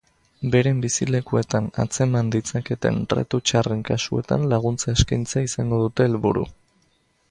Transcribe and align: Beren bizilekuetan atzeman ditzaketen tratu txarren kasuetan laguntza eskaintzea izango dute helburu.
Beren 0.53 0.77
bizilekuetan 0.85 1.67
atzeman 1.83 2.31
ditzaketen 2.37 2.99
tratu 3.13 3.43
txarren 3.51 3.87
kasuetan 3.93 4.49
laguntza 4.55 4.97
eskaintzea 4.99 5.49
izango 5.51 5.85
dute 5.87 6.11
helburu. 6.13 6.53